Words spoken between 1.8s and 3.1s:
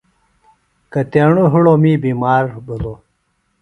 می بِمار بِھلوۡ۔